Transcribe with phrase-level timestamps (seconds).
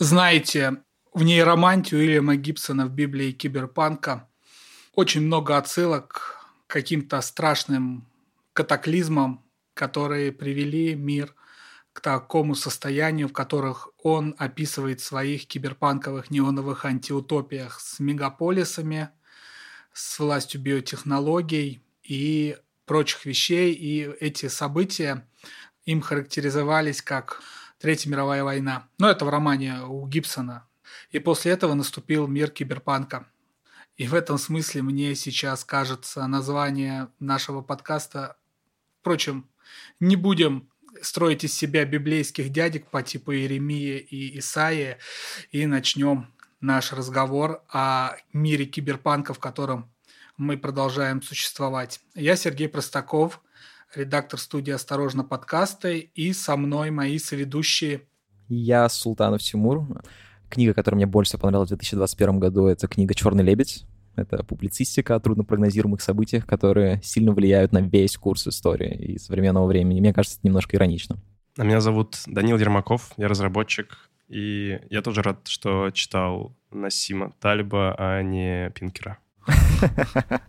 [0.00, 4.28] Знаете, в нейромантию Уильяма Гибсона в Библии киберпанка
[4.92, 6.36] очень много отсылок
[6.66, 8.04] к каким-то страшным
[8.54, 11.32] катаклизмам, которые привели мир
[11.92, 19.10] к такому состоянию, в которых он описывает в своих киберпанковых неоновых антиутопиях с мегаполисами,
[19.92, 23.72] с властью биотехнологий и прочих вещей.
[23.72, 25.24] И эти события
[25.84, 27.40] им характеризовались как
[27.84, 28.88] Третья мировая война.
[28.96, 30.66] Но это в романе у Гибсона.
[31.10, 33.26] И после этого наступил мир киберпанка.
[33.98, 38.38] И в этом смысле мне сейчас кажется название нашего подкаста.
[39.00, 39.50] Впрочем,
[40.00, 40.70] не будем
[41.02, 44.98] строить из себя библейских дядек по типу Иеремии и Исаия
[45.50, 49.92] и начнем наш разговор о мире киберпанка, в котором
[50.38, 52.00] мы продолжаем существовать.
[52.14, 53.42] Я Сергей Простаков,
[53.96, 58.02] редактор студии «Осторожно, подкасты», и со мной мои соведущие.
[58.48, 59.86] Я Султанов Тимур.
[60.48, 63.84] Книга, которая мне больше всего понравилась в 2021 году, это книга «Черный лебедь».
[64.16, 70.00] Это публицистика о труднопрогнозируемых событиях, которые сильно влияют на весь курс истории и современного времени.
[70.00, 71.18] Мне кажется, это немножко иронично.
[71.58, 77.94] А меня зовут Данил Ермаков, я разработчик, и я тоже рад, что читал Насима Тальба,
[77.98, 79.18] а не Пинкера.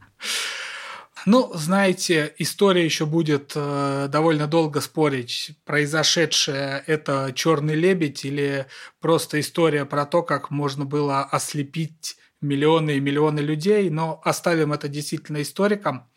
[1.26, 8.68] Ну, знаете, история еще будет э, довольно долго спорить, произошедшее это черный лебедь или
[9.02, 14.88] просто история про то, как можно было ослепить миллионы и миллионы людей, но оставим это
[14.88, 16.08] действительно историкам.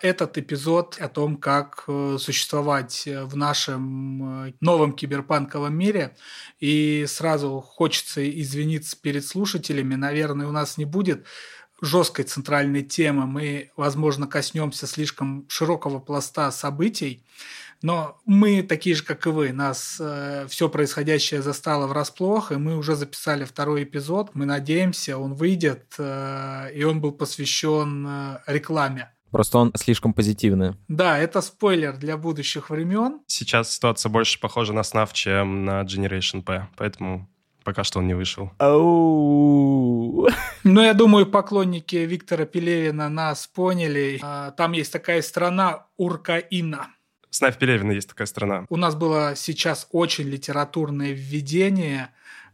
[0.00, 6.14] Этот эпизод о том, как э, существовать в нашем э, новом киберпанковом мире.
[6.60, 9.96] И сразу хочется извиниться перед слушателями.
[9.96, 11.26] Наверное, у нас не будет
[11.80, 17.22] жесткой центральной темы, мы, возможно, коснемся слишком широкого пласта событий,
[17.82, 19.52] но мы такие же, как и вы.
[19.52, 24.30] Нас э, все происходящее застало врасплох, и мы уже записали второй эпизод.
[24.34, 29.12] Мы надеемся, он выйдет, э, и он был посвящен э, рекламе.
[29.30, 30.76] Просто он слишком позитивный.
[30.88, 33.20] Да, это спойлер для будущих времен.
[33.26, 37.28] Сейчас ситуация больше похожа на SNAF, чем на Generation P, поэтому
[37.66, 38.52] Пока что он не вышел.
[40.64, 44.18] Ну, я думаю, поклонники Виктора Пелевина нас поняли.
[44.20, 46.88] А, там есть такая страна Уркаина.
[47.30, 48.66] Снайф Пелевина есть такая страна.
[48.68, 52.10] У нас было сейчас очень литературное введение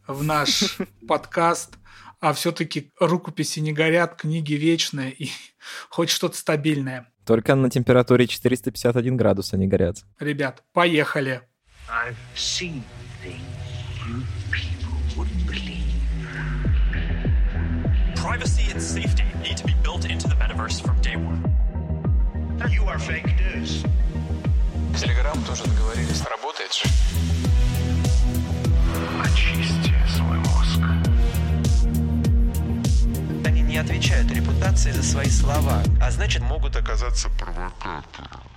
[0.06, 0.76] в наш
[1.08, 1.78] подкаст,
[2.20, 5.30] а все-таки рукописи не горят, книги вечные и
[5.88, 7.06] хоть что-то стабильное.
[7.24, 10.04] Только на температуре 451 градус они горят.
[10.18, 11.42] Ребят, поехали.
[11.88, 12.82] I've seen
[13.22, 13.42] things
[14.06, 14.41] you
[18.32, 21.42] privacy and safety need to be built into the metaverse from day one.
[22.70, 23.84] You are fake news.
[24.98, 26.22] Телеграм тоже договорились.
[26.22, 26.84] Работает же.
[29.22, 30.80] Очисти свой мозг.
[33.44, 38.52] Они не отвечают репутации за свои слова, а значит могут оказаться провокаторами.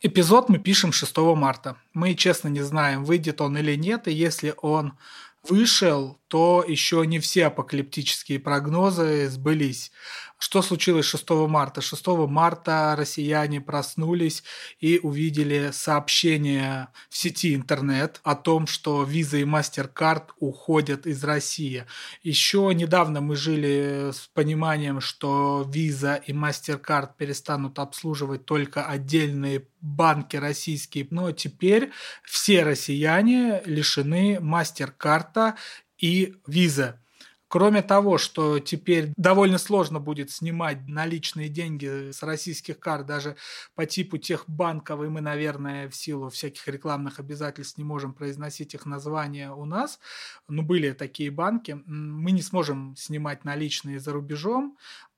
[0.00, 1.76] Эпизод мы пишем 6 марта.
[1.94, 4.92] Мы честно не знаем, выйдет он или нет, и если он
[5.48, 9.92] вышел, то еще не все апокалиптические прогнозы сбылись.
[10.44, 11.80] Что случилось 6 марта?
[11.80, 14.42] 6 марта россияне проснулись
[14.78, 21.86] и увидели сообщение в сети интернет о том, что Visa и MasterCard уходят из России.
[22.22, 30.36] Еще недавно мы жили с пониманием, что Visa и MasterCard перестанут обслуживать только отдельные банки
[30.36, 31.90] российские, но теперь
[32.22, 35.54] все россияне лишены MasterCard
[35.96, 36.96] и Visa.
[37.54, 43.36] Кроме того, что теперь довольно сложно будет снимать наличные деньги с российских карт, даже
[43.76, 48.74] по типу тех банков, и мы, наверное, в силу всяких рекламных обязательств не можем произносить
[48.74, 50.00] их названия у нас,
[50.48, 54.76] но были такие банки, мы не сможем снимать наличные за рубежом,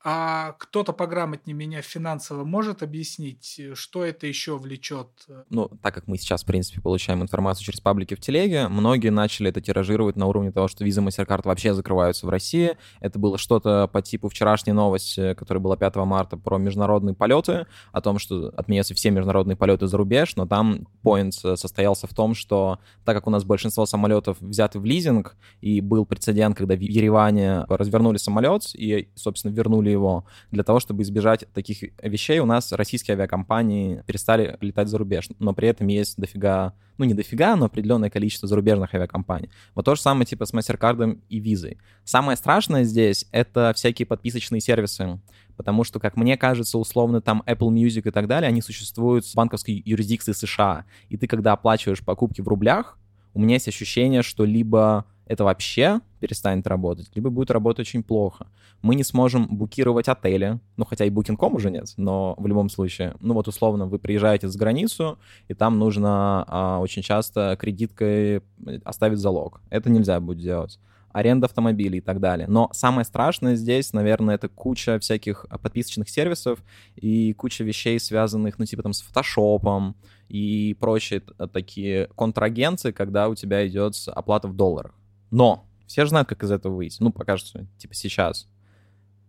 [0.08, 5.08] а кто-то пограмотнее меня финансово может объяснить, что это еще влечет?
[5.50, 9.48] Ну, так как мы сейчас, в принципе, получаем информацию через паблики в телеге, многие начали
[9.48, 12.78] это тиражировать на уровне того, что Visa MasterCard вообще закрываются в России.
[13.00, 18.00] Это было что-то по типу вчерашней новости, которая была 5 марта, про международные полеты, о
[18.00, 22.78] том, что отменяются все международные полеты за рубеж, но там поинт состоялся в том, что
[23.04, 27.64] так как у нас большинство самолетов взяты в лизинг, и был прецедент, когда в Ереване
[27.68, 30.24] развернули самолет и, собственно, вернули его.
[30.50, 35.52] Для того, чтобы избежать таких вещей, у нас российские авиакомпании перестали летать за рубеж, но
[35.54, 39.50] при этом есть дофига, ну не дофига, но определенное количество зарубежных авиакомпаний.
[39.74, 41.76] Вот то же самое типа с MasterCard и Visa.
[42.04, 45.20] Самое страшное здесь— это всякие подписочные сервисы,
[45.56, 49.34] потому что, как мне кажется, условно там Apple Music и так далее, они существуют в
[49.34, 52.98] банковской юрисдикции США, и ты, когда оплачиваешь покупки в рублях,
[53.34, 58.46] у меня есть ощущение, что либо это вообще перестанет работать, либо будет работать очень плохо.
[58.82, 63.14] Мы не сможем букировать отели, ну, хотя и Booking.com уже нет, но в любом случае,
[63.20, 65.18] ну, вот условно, вы приезжаете за границу,
[65.48, 68.42] и там нужно а, очень часто кредиткой
[68.84, 69.60] оставить залог.
[69.70, 70.78] Это нельзя будет делать
[71.16, 72.46] аренда автомобилей и так далее.
[72.46, 76.62] Но самое страшное здесь, наверное, это куча всяких подписочных сервисов
[76.94, 79.96] и куча вещей, связанных, ну, типа там с фотошопом
[80.28, 81.22] и прочие
[81.54, 84.92] такие контрагенции, когда у тебя идет оплата в долларах.
[85.30, 86.98] Но все же знают, как из этого выйти.
[87.00, 88.48] Ну, покажется, типа сейчас.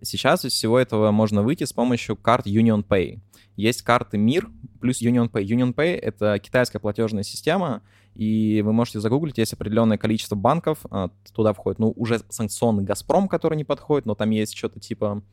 [0.01, 3.19] Сейчас из всего этого можно выйти с помощью карт Union Pay.
[3.55, 4.49] Есть карты МИР
[4.79, 5.43] плюс Union Pay.
[5.43, 7.81] Union Pay— это китайская платежная система,
[8.13, 13.27] и вы можете загуглить, есть определенное количество банков, а, туда входит, ну, уже санкционный «Газпром»,
[13.27, 15.23] который не подходит, но там есть что-то типа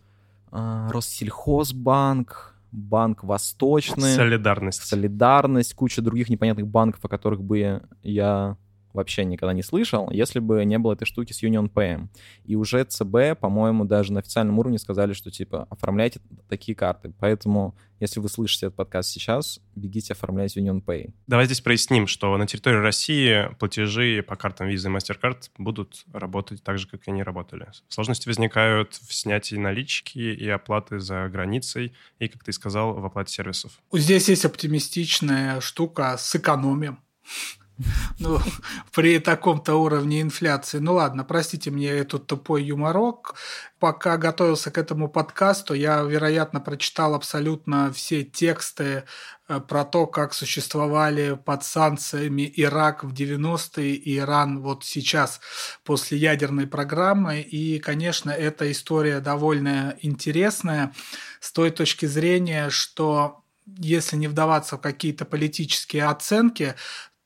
[0.50, 4.14] а, Россельхозбанк, Банк Восточный.
[4.14, 4.82] Солидарность.
[4.82, 8.56] Солидарность, куча других непонятных банков, о которых бы я
[8.94, 12.08] вообще никогда не слышал, если бы не было этой штуки с Union Pay.
[12.44, 17.12] И уже ЦБ, по-моему, даже на официальном уровне сказали, что типа оформляйте такие карты.
[17.18, 21.12] Поэтому, если вы слышите этот подкаст сейчас, бегите оформлять Union Pay.
[21.26, 26.62] Давай здесь проясним, что на территории России платежи по картам Visa и MasterCard будут работать
[26.62, 27.68] так же, как и они работали.
[27.88, 33.32] Сложности возникают в снятии налички и оплаты за границей, и, как ты сказал, в оплате
[33.32, 33.80] сервисов.
[33.92, 36.94] Здесь есть оптимистичная штука с экономией
[38.18, 38.40] ну,
[38.92, 40.78] при таком-то уровне инфляции.
[40.78, 43.34] Ну ладно, простите мне этот тупой юморок.
[43.80, 49.04] Пока готовился к этому подкасту, я, вероятно, прочитал абсолютно все тексты
[49.48, 55.40] э, про то, как существовали под санкциями Ирак в 90-е и Иран вот сейчас
[55.82, 57.40] после ядерной программы.
[57.40, 60.94] И, конечно, эта история довольно интересная
[61.40, 66.74] с той точки зрения, что если не вдаваться в какие-то политические оценки,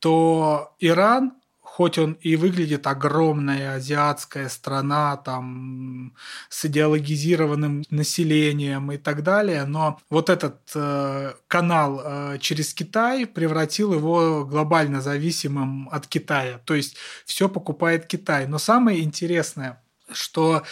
[0.01, 1.33] то Иран,
[1.79, 6.15] хоть он и выглядит огромная азиатская страна, там,
[6.49, 13.93] с идеологизированным населением и так далее, но вот этот э, канал э, через Китай превратил
[13.95, 16.59] его глобально зависимым от Китая.
[16.65, 18.49] То есть все покупает Китай.
[18.49, 19.81] Но самое интересное–
[20.13, 20.63] что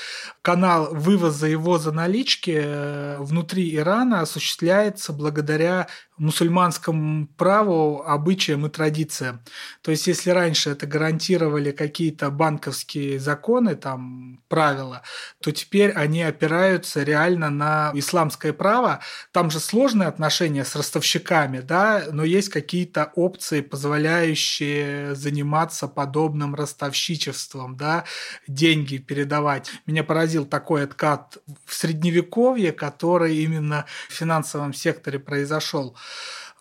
[0.43, 5.89] канал вывоза и ввоза налички э, внутри Ирана осуществляется благодаря
[6.19, 9.41] мусульманскому праву, обычаям и традициям.
[9.83, 15.03] То есть, если раньше это гарантировали какие-то банковские законы, там, правила,
[15.41, 19.01] то теперь они опираются реально на исламское право.
[19.33, 27.77] Там же сложные отношения с ростовщиками, да, но есть какие-то опции, позволяющие заниматься подобным ростовщичеством,
[27.77, 28.05] да,
[28.47, 29.71] деньги передавать.
[29.87, 35.97] Меня поразил такой откат в средневековье, который именно в финансовом секторе произошел.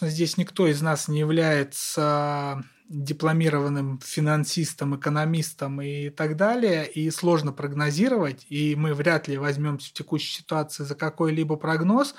[0.02, 8.46] Здесь никто из нас не является дипломированным финансистом, экономистом и так далее, и сложно прогнозировать,
[8.50, 12.14] и мы вряд ли возьмемся в текущей ситуации за какой-либо прогноз,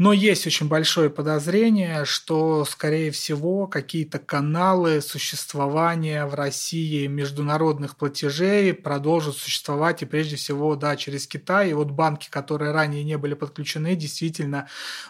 [0.00, 8.72] но есть очень большое подозрение, что, скорее всего, какие-то каналы существования в России международных платежей
[8.72, 11.68] продолжат существовать, и прежде всего, да, через Китай.
[11.68, 14.68] И вот банки, которые ранее не были подключены, действительно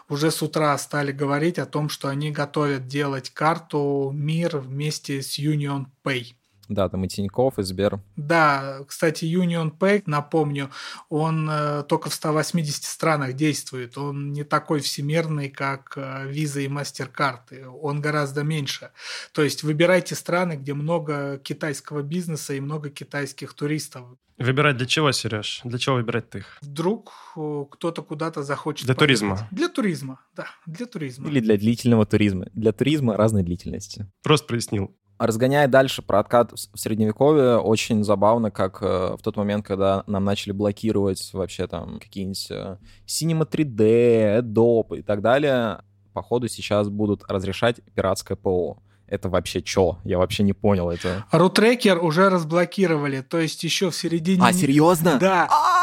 [0.09, 5.39] уже с утра стали говорить о том, что они готовят делать карту МИР вместе с
[5.39, 6.35] Union Pay.
[6.71, 8.01] Да, там и Тинькофф, и Сбер.
[8.17, 10.71] Да, кстати, Union Pay, напомню,
[11.09, 13.99] он э, только в 180 странах действует.
[13.99, 17.67] Он не такой всемирный, как э, Visa и MasterCard.
[17.83, 18.91] Он гораздо меньше.
[19.33, 24.05] То есть выбирайте страны, где много китайского бизнеса и много китайских туристов.
[24.39, 25.61] Выбирать для чего, Сереж?
[25.65, 26.57] Для чего выбирать их?
[26.63, 29.19] Вдруг э, кто-то куда-то захочет Для поехать.
[29.21, 29.49] туризма.
[29.51, 31.29] Для туризма, да, для туризма.
[31.29, 32.47] Или для длительного туризма.
[32.55, 34.11] Для туризма разной длительности.
[34.23, 34.97] Просто прояснил.
[35.21, 40.25] Разгоняя дальше про откат в средневековье, очень забавно, как э, в тот момент, когда нам
[40.25, 45.83] начали блокировать вообще там какие-нибудь э, Cinema 3D, Adobe и так далее,
[46.15, 48.79] походу сейчас будут разрешать пиратское ПО.
[49.07, 49.99] Это вообще чё?
[50.05, 51.27] Я вообще не понял это.
[51.33, 54.43] Рутрекер уже разблокировали, то есть еще в середине...
[54.43, 55.19] А, серьезно?
[55.19, 55.49] Да.
[55.51, 55.80] А-а-а!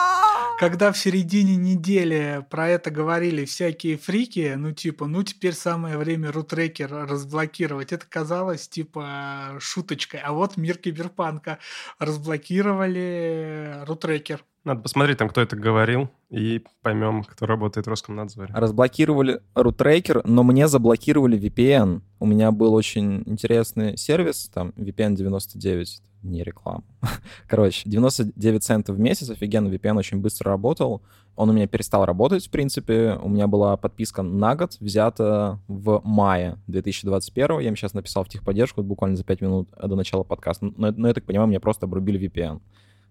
[0.58, 6.32] Когда в середине недели про это говорили всякие фрики, ну типа, ну теперь самое время
[6.32, 10.20] рутрекер разблокировать, это казалось типа шуточкой.
[10.22, 11.60] А вот мир киберпанка
[12.00, 14.44] разблокировали рутрекер.
[14.64, 18.54] Надо посмотреть там, кто это говорил, и поймем, кто работает в Роскомнадзоре.
[18.54, 22.02] Разблокировали рутрекер, но мне заблокировали VPN.
[22.20, 26.84] У меня был очень интересный сервис, там VPN 99, не реклама.
[27.48, 31.02] Короче, 99 центов в месяц, офигенно, VPN очень быстро работал.
[31.36, 33.18] Он у меня перестал работать, в принципе.
[33.22, 37.60] У меня была подписка на год, взята в мае 2021.
[37.60, 40.66] Я им сейчас написал в техподдержку буквально за 5 минут до начала подкаста.
[40.76, 42.62] Но, но я так понимаю, мне просто обрубили VPN.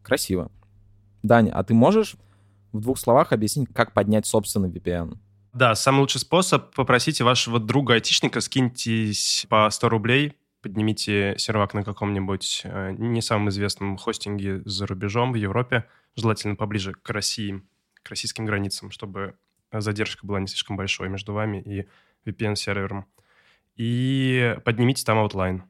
[0.03, 0.51] Красиво.
[1.23, 2.17] Даня, а ты можешь
[2.73, 5.19] в двух словах объяснить, как поднять собственный VPN?
[5.53, 10.35] Да, самый лучший способ— попросите вашего друга-айтишника, скиньтесь по 100 рублей,
[10.67, 16.93] поднимите сервак на каком-нибудь э, не самом известном хостинге за рубежом в Европе, желательно поближе
[16.93, 17.63] к России,
[18.03, 19.37] к российским границам, чтобы
[19.73, 21.89] задержка была не слишком большой между вами и
[22.29, 23.05] VPN-сервером.
[23.77, 25.63] И поднимите там Outline.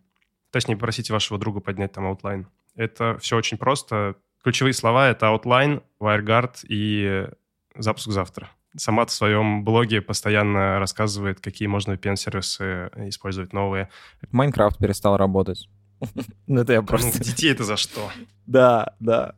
[0.50, 2.48] Точнее, попросите вашего друга поднять там Outline.
[2.74, 4.16] Это все очень просто.
[4.42, 7.28] Ключевые слова— это Outline, WireGuard и
[7.74, 8.48] запуск завтра.
[8.76, 13.88] Сама в своем блоге постоянно рассказывает, какие можно VPN-сервисы использовать новые.
[14.30, 15.68] Майнкрафт перестал работать.
[16.46, 17.24] Ну, это я ну, просто...
[17.24, 18.10] Детей это за что?
[18.46, 19.34] Да, да.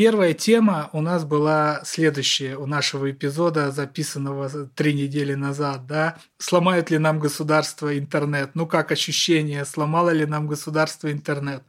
[0.00, 6.16] Первая тема у нас была следующая у нашего эпизода, записанного три недели назад, да.
[6.38, 8.52] Сломает ли нам государство интернет?
[8.54, 11.64] Ну, как ощущение, сломало ли нам государство интернет?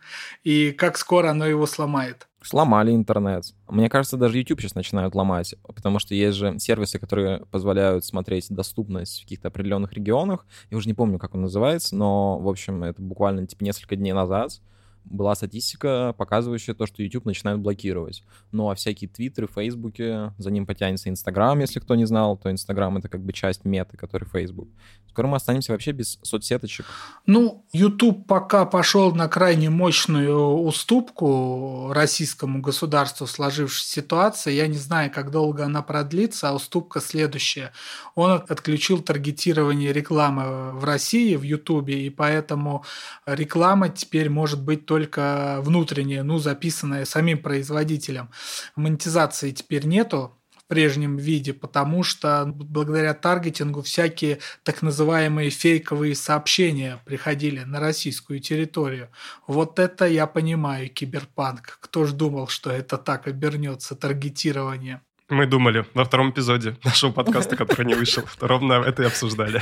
[0.46, 2.30] И как скоро оно его сломает?
[2.42, 3.54] Сломали интернет.
[3.68, 8.46] Мне кажется, даже YouTube сейчас начинают ломать, потому что есть же сервисы, которые позволяют смотреть
[8.50, 10.46] доступность в каких-то определенных регионах.
[10.70, 14.14] Я уже не помню, как он называется, но, в общем, это буквально типа несколько дней
[14.14, 14.62] назад
[15.03, 18.24] была статистика, показывающая то, что YouTube начинает блокировать.
[18.51, 22.98] Ну, а всякие твиттеры, фейсбуки, за ним потянется Инстаграм, если кто не знал, то Инстаграм—
[22.98, 24.70] это как бы часть меты, который Facebook.
[25.12, 26.86] Скоро мы останемся вообще без соцсеточек.
[27.25, 34.53] Ну, YouTube пока пошел на крайне мощную уступку российскому государству сложившейся ситуации.
[34.53, 37.74] Я не знаю, как долго она продлится, а уступка следующая.
[38.15, 42.86] Он отключил таргетирование рекламы в России, в YouTube, и поэтому
[43.25, 48.29] реклама теперь может быть только внутренняя, ну, записанная самим производителем.
[48.75, 57.62] Монетизации теперь нету, прежнем виде, потому что благодаря таргетингу всякие так называемые фейковые сообщения приходили
[57.62, 59.07] на российскую территорию.
[59.48, 61.77] Вот это я понимаю, киберпанк.
[61.79, 65.01] Кто ж думал, что это так обернется, таргетирование.
[65.32, 68.24] Мы думали во втором эпизоде нашего подкаста, который не вышел.
[68.42, 69.62] Ровно это и обсуждали.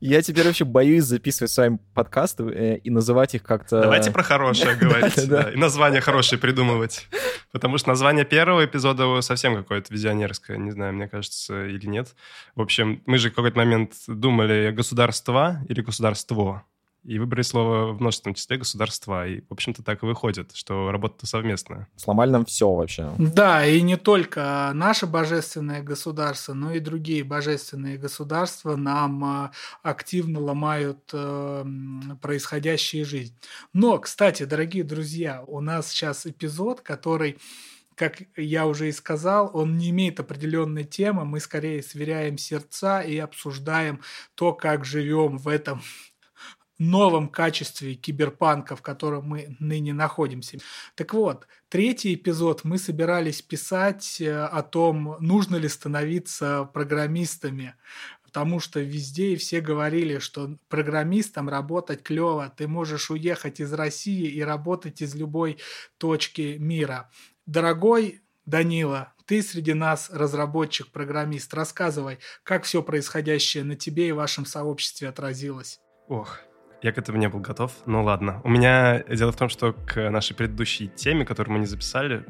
[0.00, 3.80] Я теперь вообще боюсь записывать с вами подкасты э, и называть их как-то...
[3.80, 5.16] Давайте про хорошее говорить.
[5.16, 7.08] И название хорошее придумывать.
[7.52, 10.58] Потому что название первого эпизода совсем какое-то визионерское.
[10.58, 12.14] Не знаю, мне кажется, или нет.
[12.54, 16.64] В общем, мы же в какой-то момент думали государство или государство
[17.04, 19.26] и выбрали слово в множественном числе государства.
[19.26, 21.88] И, в общем-то, так и выходит, что работа совместная.
[21.96, 23.12] Сломали нам все вообще.
[23.18, 29.52] Да, и не только наше божественное государство, но и другие божественные государства нам а,
[29.82, 31.64] активно ломают э,
[32.20, 33.34] происходящую жизнь.
[33.72, 37.38] Но, кстати, дорогие друзья, у нас сейчас эпизод, который
[37.98, 43.18] как я уже и сказал, он не имеет определенной темы, мы скорее сверяем сердца и
[43.18, 44.00] обсуждаем
[44.36, 45.82] то, как живем в этом
[46.78, 50.58] новом качестве киберпанка, в котором мы ныне находимся.
[50.94, 57.74] Так вот, третий эпизод мы собирались писать э, о том, нужно ли становиться программистами,
[58.22, 64.28] потому что везде и все говорили, что программистом работать клево, ты можешь уехать из России
[64.28, 65.58] и работать из любой
[65.96, 67.10] точки мира.
[67.46, 71.52] Дорогой Данила, ты среди нас разработчик-программист.
[71.52, 75.80] Рассказывай, как все происходящее на тебе и вашем сообществе отразилось.
[76.06, 76.38] Ох,
[76.82, 77.72] я к этому не был готов.
[77.86, 78.40] Ну ладно.
[78.44, 82.24] У меня дело в том, что к нашей предыдущей теме, которую мы не записали,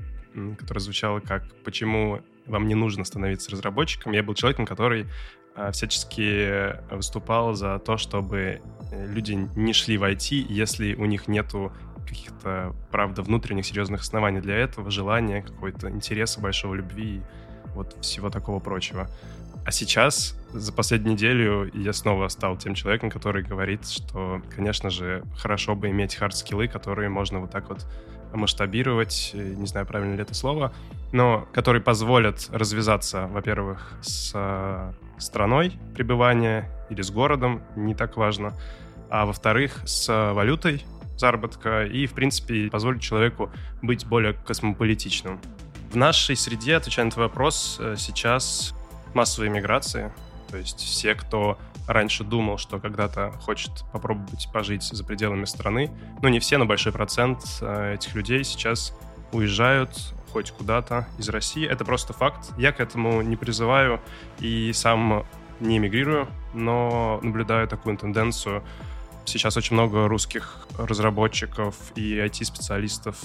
[0.59, 5.07] которая звучала как «Почему вам не нужно становиться разработчиком?», я был человеком, который
[5.55, 8.61] а, всячески выступал за то, чтобы
[8.93, 11.73] э, люди не шли в IT, если у них нету
[12.07, 17.23] каких-то, правда, внутренних серьезных оснований для этого, желания, какой-то интереса, большого любви и
[17.75, 19.09] вот всего такого прочего.
[19.67, 25.23] А сейчас, за последнюю неделю, я снова стал тем человеком, который говорит, что, конечно же,
[25.37, 27.87] хорошо бы иметь хард-скиллы, которые можно вот так вот
[28.33, 30.73] масштабировать, не знаю, правильно ли это слово,
[31.13, 38.55] но которые позволят развязаться, во-первых, с э, страной пребывания или с городом, не так важно,
[39.11, 40.85] а во-вторых, с валютой
[41.17, 43.51] заработка и, в принципе, позволит человеку
[43.83, 45.41] быть более космополитичным.
[45.91, 48.75] В нашей среде, отвечая на твой вопрос, э, сейчас
[49.15, 50.13] массовой миграции.
[50.51, 55.91] То есть все, кто раньше думал, что когда-то хочет попробовать пожить за пределами страны,
[56.23, 58.95] ну не все, но большой процент э, этих людей сейчас
[59.33, 61.67] уезжают хоть куда-то из России.
[61.67, 62.51] Это просто факт.
[62.59, 64.01] Я к этому не призываю
[64.41, 65.27] и сам
[65.61, 68.63] не эмигрирую, но наблюдаю такую тенденцию.
[69.25, 73.17] Сейчас очень много русских разработчиков и IT-специалистов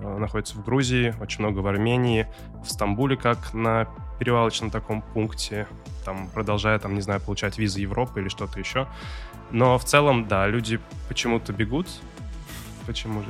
[0.00, 2.26] находится в Грузии, очень много в Армении,
[2.64, 3.88] в Стамбуле как на
[4.18, 5.66] перевалочном таком пункте,
[6.04, 8.86] там, продолжая, там, не знаю, получать визы Европы или что-то еще.
[9.50, 11.88] Но в целом, да, люди почему-то бегут.
[12.86, 13.28] Почему же?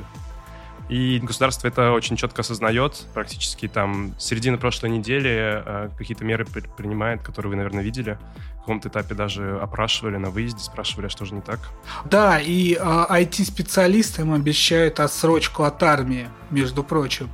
[0.91, 3.05] И государство это очень четко осознает.
[3.13, 8.17] Практически там с середины прошлой недели э, какие-то меры при- принимает, которые вы, наверное, видели.
[8.57, 11.59] В каком-то этапе даже опрашивали на выезде, спрашивали, а что же не так.
[12.03, 17.29] Да, и э, IT-специалисты им обещают отсрочку от армии, между прочим.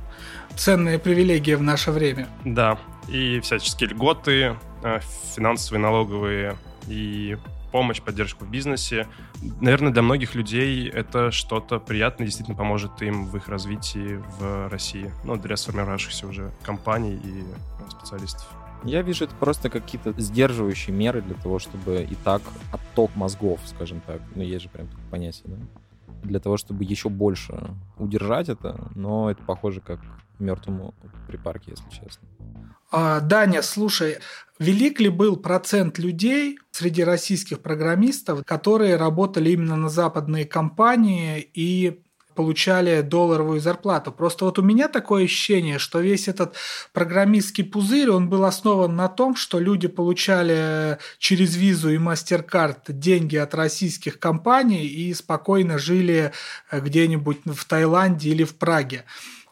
[0.54, 2.28] Ценная привилегия в наше время.
[2.44, 5.00] Да, и всяческие льготы, э,
[5.34, 7.36] финансовые, налоговые и
[7.70, 9.06] помощь, поддержку в бизнесе.
[9.60, 15.12] Наверное, для многих людей это что-то приятное, действительно поможет им в их развитии в России.
[15.24, 17.44] Ну, для сформировавшихся уже компаний и
[17.90, 18.48] специалистов.
[18.84, 24.00] Я вижу это просто какие-то сдерживающие меры для того, чтобы и так отток мозгов, скажем
[24.00, 25.56] так, ну есть же прям такое понятие, да?
[26.22, 30.00] Для того, чтобы еще больше удержать это, но это похоже как
[30.38, 30.94] мертвому
[31.26, 32.28] припарке, если честно.
[32.90, 34.18] А, Даня, слушай,
[34.58, 42.00] велик ли был процент людей среди российских программистов, которые работали именно на западные компании и
[42.38, 44.12] получали долларовую зарплату.
[44.12, 46.54] Просто вот у меня такое ощущение, что весь этот
[46.92, 53.34] программистский пузырь, он был основан на том, что люди получали через визу и MasterCard деньги
[53.34, 56.30] от российских компаний и спокойно жили
[56.70, 59.02] э, где-нибудь в Таиланде или в Праге.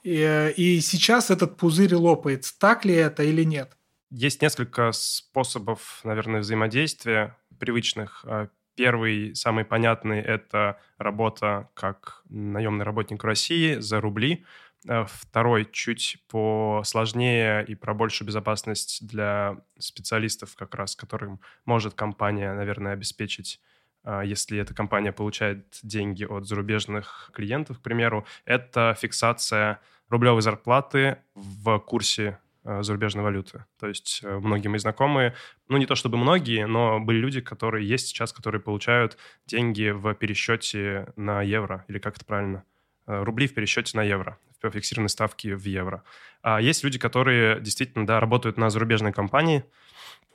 [0.04, 2.54] И, и сейчас этот пузырь лопается.
[2.56, 3.72] Так ли это или нет?
[4.10, 8.25] Есть несколько способов, наверное, взаимодействия привычных.
[8.26, 14.44] А, Первый, самый понятный, это работа как наемный работник в России за рубли.
[14.86, 22.52] А, Второй чуть посложнее и про большую безопасность для специалистов, как раз которым может компания,
[22.52, 23.60] наверное, обеспечить
[24.06, 31.18] а, если эта компания получает деньги от зарубежных клиентов, к примеру, это фиксация рублевой зарплаты
[31.34, 32.36] в курсе э,
[32.82, 33.64] зарубежной валюты.
[33.78, 35.35] То есть э, многие мои знакомые,
[35.68, 40.12] ну не то чтобы многие, но были люди, которые есть сейчас, которые получают деньги в
[40.14, 42.64] пересчете на евро, или как это правильно?
[43.06, 46.02] Э, рубли в пересчете на евро, в фиксированной ставке в евро.
[46.43, 49.64] А есть люди, которые действительно, да, работают на зарубежной компании,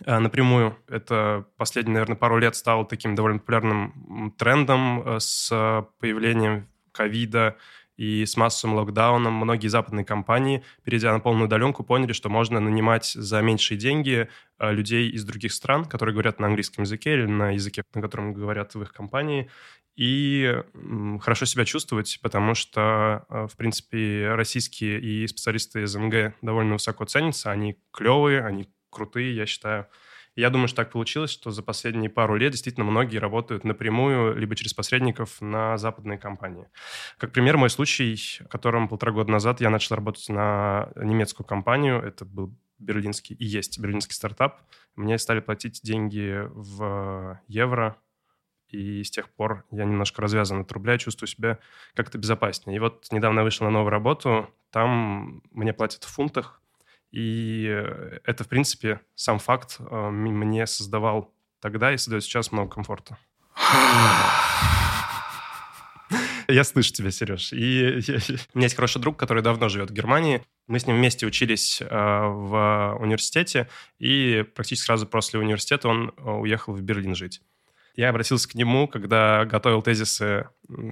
[0.06, 0.76] напрямую.
[0.88, 5.50] Это последние, наверное, пару лет стало таким довольно популярным трендом с
[6.00, 7.56] появлением ковида
[8.02, 13.06] и с массовым локдауном многие западные компании, перейдя на полную удаленку, поняли, что можно нанимать
[13.06, 17.52] за меньшие деньги э, людей из других стран, которые говорят на английском языке или на
[17.52, 19.52] языке, на котором говорят в их компании,
[19.96, 20.64] и
[21.22, 27.06] хорошо себя чувствовать, потому что, э, в принципе, российские и специалисты из МГ довольно высоко
[27.06, 29.86] ценятся, они клевые, они крутые, я считаю.
[30.36, 34.56] Я думаю, что так получилось, что за последние пару лет действительно многие работают напрямую, либо
[34.56, 36.68] через посредников на западные компании.
[37.18, 42.02] Как пример, мой случай, в котором полтора года назад я начал работать на немецкую компанию,
[42.02, 44.62] это был берлинский и есть берлинский стартап.
[44.96, 47.98] Мне стали платить деньги в евро,
[48.70, 51.60] и с тех пор я немножко развязан от рубля, чувствую себя
[51.94, 52.78] как-то безопаснее.
[52.78, 56.61] И вот недавно я вышел на новую работу, там мне платят в фунтах,
[57.12, 62.70] и э, это, в принципе, сам факт э, мне создавал тогда и создает сейчас много
[62.70, 63.18] комфорта.
[66.48, 67.54] Я слышу тебя, Сереж.
[67.54, 68.00] И
[68.54, 70.44] у меня есть хороший друг, который давно живет в Германии.
[70.68, 73.68] Мы с ним вместе учились э, в университете,
[74.00, 77.42] и практически сразу после университета он уехал в Берлин жить.
[77.96, 80.48] Я обратился к нему, когда готовил тезисы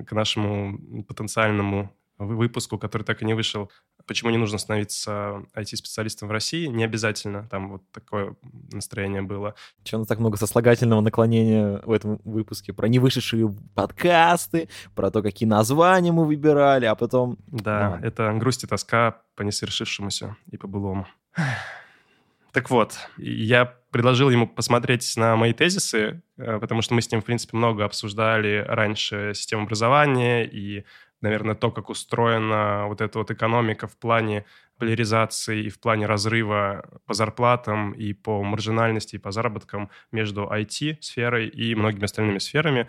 [0.05, 3.71] к нашему потенциальному выпуску, который так и не вышел,
[4.09, 8.35] почему не нужно становиться IT-специалистом в России, не обязательно, там вот такое
[8.71, 9.53] настроение было.
[9.83, 12.73] Че у нас так много сослагательного наклонения в этом выпуске?
[12.73, 17.37] Про невышедшие подкасты, про то, какие названия мы выбирали, а потом...
[17.47, 18.05] Да, а.
[18.05, 21.07] это грусть и тоска по несовершившемуся и по былому.
[22.51, 27.21] Так вот, я предложил ему посмотреть на мои тезисы, э, потому что мы с ним,
[27.21, 30.83] в принципе, много обсуждали раньше систему образования и
[31.21, 34.45] наверное, то, как устроена вот эта вот экономика в плане
[34.77, 41.47] поляризации и в плане разрыва по зарплатам и по маржинальности и по заработкам между IT-сферой
[41.47, 42.87] и многими остальными сферами.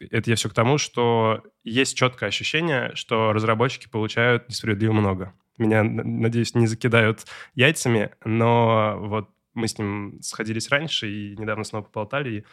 [0.00, 5.32] Это я все к тому, что есть четкое ощущение, что разработчики получают несправедливо много.
[5.56, 11.84] Меня, надеюсь, не закидают яйцами, но вот мы с ним сходились раньше и недавно снова
[11.84, 12.30] поболтали.
[12.30, 12.44] И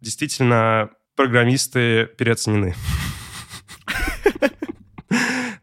[0.00, 2.74] действительно, программисты переоценены.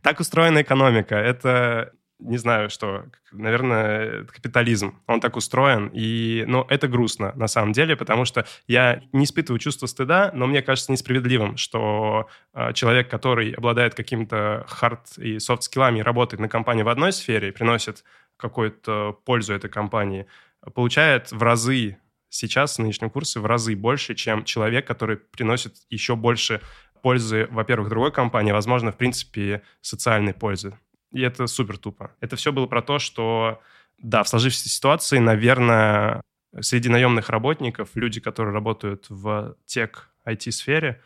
[0.08, 1.16] Так устроена экономика.
[1.16, 5.02] Это не знаю, что, наверное, капитализм.
[5.06, 9.60] Он так устроен, и, ну, это грустно на самом деле, потому что я не испытываю
[9.60, 16.00] чувство стыда, но мне кажется несправедливым, что э, человек, который обладает каким-то хард и софт-скиллами
[16.00, 18.06] и работает на компании в одной сфере, приносит
[18.38, 20.26] какую-то пользу этой компании,
[20.74, 21.98] получает в разы
[22.30, 26.62] сейчас, нынешнем курсе, в разы больше, чем человек, который приносит еще больше
[27.08, 30.78] пользы, во-первых, другой компании, возможно, в принципе, социальной пользы.
[31.14, 32.12] И это супер тупо.
[32.20, 33.62] Это все было про то, что,
[33.98, 36.22] да, в сложившейся ситуации, наверное,
[36.60, 41.02] среди наемных работников, люди, которые работают в тех IT-сфере,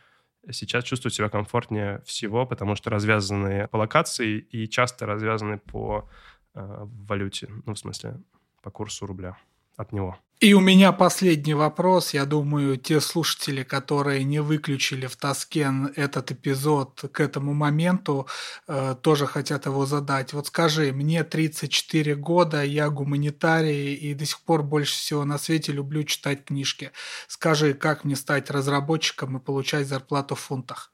[0.50, 6.08] сейчас чувствуют себя комфортнее всего, потому что развязаны по локации и часто развязаны по
[6.56, 8.20] э, валюте, ну, в смысле,
[8.60, 9.36] по курсу рубля
[9.76, 10.18] от него.
[10.42, 12.14] И у меня последний вопрос.
[12.14, 18.26] Я думаю, те слушатели, которые не выключили в Таскен этот эпизод к этому моменту,
[18.66, 20.32] э, тоже хотят его задать.
[20.32, 25.70] Вот скажи, мне 34 года, я гуманитарий и до сих пор больше всего на свете
[25.70, 26.90] люблю читать книжки.
[27.28, 30.92] Скажи, как мне стать разработчиком и получать зарплату в фунтах?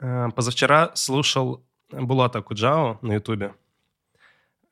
[0.00, 3.52] Э, позавчера слушал Булата Куджао на Ютубе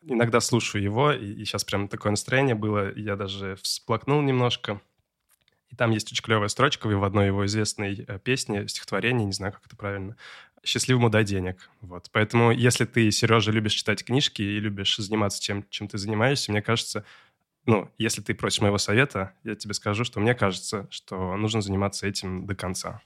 [0.06, 4.80] иногда слушаю его, и, и сейчас прям такое настроение было, я даже всплакнул немножко.
[5.70, 9.52] И там есть очень клевая строчка в одной его известной э, песне, стихотворении, не знаю,
[9.52, 10.16] как это правильно,
[10.64, 11.70] «Счастливому дай денег».
[11.80, 12.08] Вот.
[12.12, 16.62] Поэтому если ты, Сережа, любишь читать книжки и любишь заниматься тем, чем ты занимаешься, мне
[16.62, 17.04] кажется,
[17.66, 22.06] ну, если ты просишь моего совета, я тебе скажу, что мне кажется, что нужно заниматься
[22.06, 23.02] этим до конца.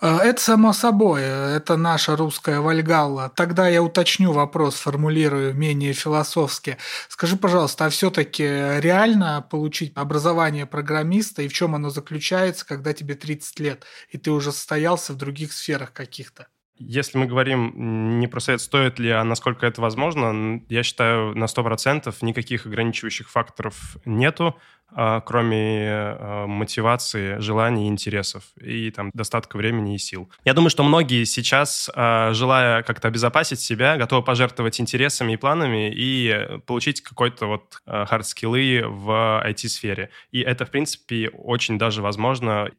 [0.00, 3.30] Э, это само собой, это наша русская вальгалла.
[3.34, 6.78] Тогда я уточню вопрос, формулирую менее философски.
[7.08, 13.14] Скажи, пожалуйста, а все-таки реально получить образование программиста и в чем оно заключается, когда тебе
[13.14, 16.48] 30 лет, и ты уже состоялся в других сферах каких-то?
[16.78, 21.44] Если мы говорим не про совет, стоит ли, а насколько это возможно, я считаю, на
[21.44, 24.56] 100% никаких ограничивающих факторов нету,
[24.94, 30.30] а, кроме а, мотивации, желаний, интересов и там достатка времени и сил.
[30.44, 35.90] Я думаю, что многие сейчас, а, желая как-то обезопасить себя, готовы пожертвовать интересами и планами
[35.94, 40.10] и получить какой-то вот хардскиллы в IT-сфере.
[40.30, 42.70] И это, в принципе, очень даже возможно.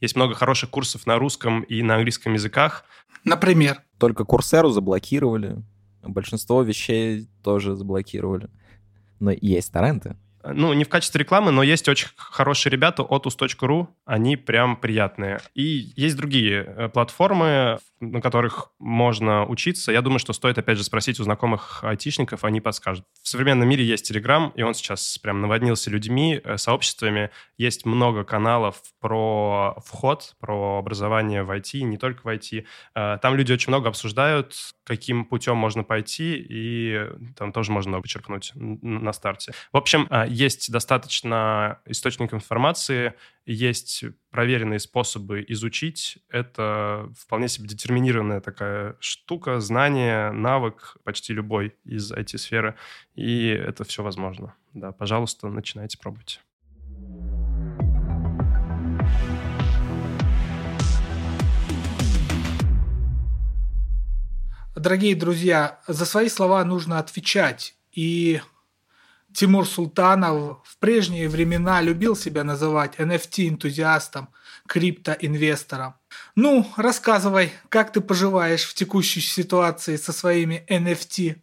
[0.00, 2.84] Есть много хороших курсов на русском и на английском языках.
[3.24, 3.82] Например?
[3.98, 5.62] Только Курсеру заблокировали.
[6.02, 8.48] Большинство вещей тоже заблокировали.
[9.18, 14.36] Но есть торренты ну, не в качестве рекламы, но есть очень хорошие ребята, otus.ru, они
[14.36, 15.40] прям приятные.
[15.54, 19.92] И есть другие э, платформы, на которых можно учиться.
[19.92, 23.04] Я думаю, что стоит, опять же, спросить у знакомых айтишников, они подскажут.
[23.22, 27.30] В современном мире есть Telegram, и он сейчас прям наводнился людьми, э, сообществами.
[27.56, 32.64] Есть много каналов про вход, про образование в IT, не только в IT.
[32.94, 34.54] Э, там люди очень много обсуждают,
[34.88, 39.52] каким путем можно пойти, и там тоже можно почерпнуть на старте.
[39.70, 43.12] В общем, есть достаточно источников информации,
[43.44, 46.18] есть проверенные способы изучить.
[46.30, 52.74] Это вполне себе детерминированная такая штука, знание, навык почти любой из IT-сферы.
[53.14, 54.54] И это все возможно.
[54.72, 56.40] Да, пожалуйста, начинайте пробовать.
[64.78, 67.74] Дорогие друзья, за свои слова нужно отвечать.
[67.90, 68.40] И
[69.34, 74.28] Тимур Султанов в прежние времена любил себя называть NFT-энтузиастом,
[74.68, 75.94] криптоинвестором.
[76.36, 81.38] Ну, рассказывай, как ты поживаешь в текущей ситуации со своими NFT?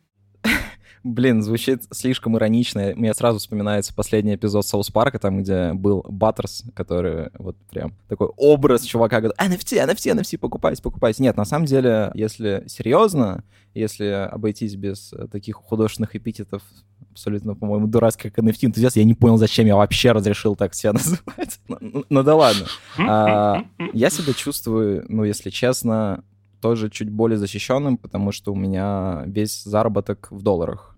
[1.06, 2.94] Блин, звучит слишком иронично.
[2.96, 8.30] Мне сразу вспоминается последний эпизод Соус Парка, там, где был Баттерс, который вот прям такой
[8.36, 11.22] образ чувака, говорит, NFT, NFT, NFT, покупайте, покупайте.
[11.22, 13.44] Нет, на самом деле, если серьезно,
[13.76, 16.64] если обойтись без таких художественных эпитетов,
[17.12, 20.94] абсолютно, по-моему, дурацкий как NFT энтузиаст, я не понял, зачем я вообще разрешил так себя
[20.94, 21.60] называть.
[21.68, 22.66] Ну, ну, ну да ладно.
[22.98, 23.64] А,
[23.94, 26.24] я себя чувствую, ну, если честно,
[26.62, 30.95] тоже чуть более защищенным, потому что у меня весь заработок в долларах.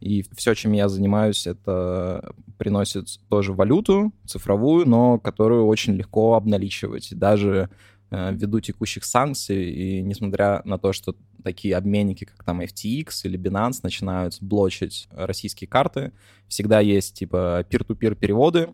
[0.00, 7.08] И все, чем я занимаюсь, это приносит тоже валюту цифровую, но которую очень легко обналичивать.
[7.16, 7.68] Даже
[8.10, 13.38] э, ввиду текущих санкций, и несмотря на то, что такие обменники, как там FTX или
[13.38, 16.12] Binance, начинают блочить российские карты,
[16.46, 18.68] всегда есть типа peer-to-peer переводы,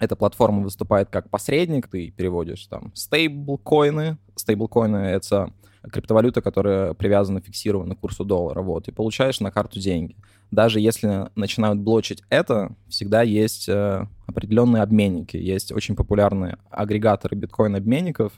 [0.00, 4.16] эта платформа выступает как посредник, ты переводишь там стейблкоины.
[4.34, 5.52] Стейблкоины— это
[5.82, 10.16] криптовалюта, которая привязана фиксированно к курсу доллара, вот, и получаешь на карту деньги.
[10.50, 15.36] Даже если начинают блочить это, всегда есть э, определенные обменники.
[15.36, 18.32] Есть очень популярные агрегаторы биткоин-обменников,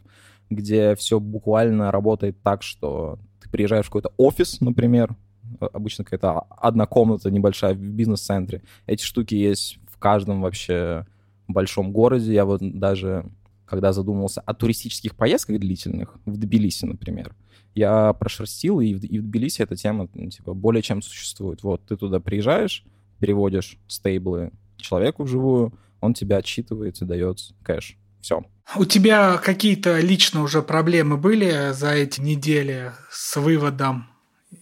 [0.50, 5.16] где все буквально работает так, что ты приезжаешь в какой-то офис, например,
[5.60, 8.62] обычно какая-то одна комната небольшая в бизнес-центре.
[8.86, 11.06] Эти штуки есть в каждом вообще
[11.48, 12.32] большом городе.
[12.32, 13.26] Я вот даже,
[13.72, 17.34] когда задумывался о туристических поездках длительных, в Тбилиси, например,
[17.74, 21.62] я прошерстил, и в, и в Тбилиси эта тема, ну, типа, более чем существует.
[21.62, 22.84] Вот, ты туда приезжаешь,
[23.18, 27.96] переводишь стейблы человеку вживую, он тебя отчитывает и дает кэш.
[28.20, 28.44] Все.
[28.76, 34.06] У тебя какие-то лично уже проблемы были за эти недели с выводом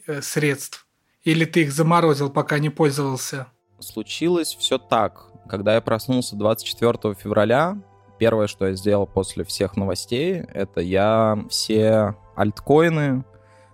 [0.06, 0.86] э, средств?
[1.24, 3.48] Или ты их заморозил, пока не пользовался?
[3.80, 5.32] Случилось все так.
[5.48, 7.76] Когда я проснулся 24 февраля,
[8.20, 13.24] первое, что я сделал после всех новостей, это я все альткоины,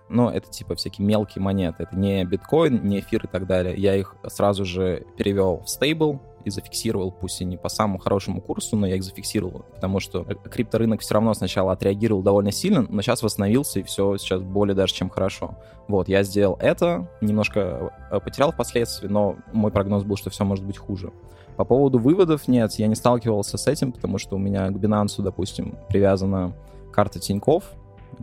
[0.09, 3.95] ну, это типа всякие мелкие монеты, это не биткоин, не эфир и так далее, я
[3.95, 8.77] их сразу же перевел в стейбл, и зафиксировал, пусть и не по самому хорошему курсу,
[8.77, 13.21] но я их зафиксировал, потому что крипторынок все равно сначала отреагировал довольно сильно, но сейчас
[13.21, 15.57] восстановился, и все сейчас более даже чем хорошо.
[15.89, 20.63] Вот, я сделал это, немножко э, потерял впоследствии, но мой прогноз был, что все может
[20.63, 21.11] быть хуже.
[21.57, 25.21] По поводу выводов, нет, я не сталкивался с этим, потому что у меня к Binance,
[25.23, 26.53] допустим, привязана
[26.93, 27.63] карта Тиньков.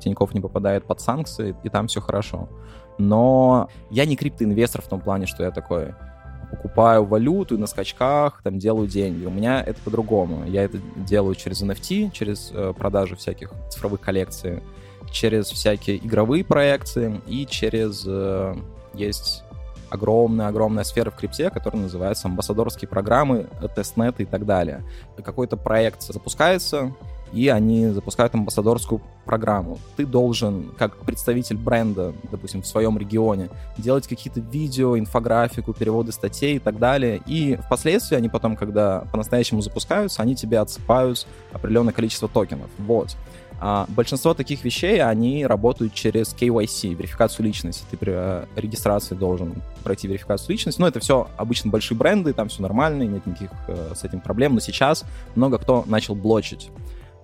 [0.00, 2.48] Тиньков не попадает под санкции, и там все хорошо.
[2.96, 5.94] Но я не криптоинвестор в том плане, что я такой
[6.50, 9.26] покупаю валюту на скачках там делаю деньги.
[9.26, 10.44] У меня это по-другому.
[10.46, 14.62] Я это делаю через NFT, через э, продажу всяких цифровых коллекций,
[15.10, 18.04] через всякие игровые проекции и через...
[18.06, 18.54] Э,
[18.94, 19.42] есть
[19.90, 24.82] огромная-огромная сфера в крипте, которая называется амбассадорские программы, тестнеты и так далее.
[25.22, 26.92] Какой-то проект запускается,
[27.32, 29.78] и они запускают амбассадорскую программу.
[29.96, 36.56] Ты должен, как представитель бренда, допустим, в своем регионе, делать какие-то видео, инфографику, переводы статей
[36.56, 37.20] и так далее.
[37.26, 42.70] И впоследствии они потом, когда по-настоящему запускаются, они тебе отсыпают определенное количество токенов.
[42.78, 43.16] Вот.
[43.66, 47.82] А большинство таких вещей, они работают через KYC, верификацию личности.
[47.90, 50.78] Ты при э, регистрации должен пройти верификацию личности.
[50.78, 54.52] Но это все обычно большие бренды, там все нормально, нет никаких э, с этим проблем.
[54.52, 56.68] Но сейчас много кто начал блочить.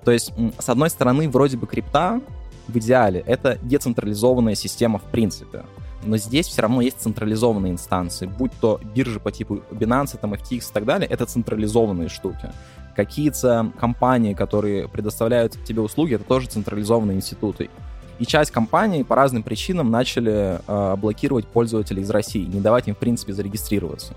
[0.02, 2.22] То есть, с одной стороны, вроде бы крипта
[2.68, 5.64] в идеале это децентрализованная система в принципе.
[6.04, 10.70] Но здесь все равно есть централизованные инстанции, будь то биржи по типу Binance, там, FTX
[10.70, 12.50] и так далее, это централизованные штуки
[12.94, 17.70] какие-то компании, которые предоставляют тебе услуги, это тоже централизованные институты.
[18.18, 22.94] И часть компаний по разным причинам начали э, блокировать пользователей из России, не давать им,
[22.94, 24.14] в принципе, зарегистрироваться.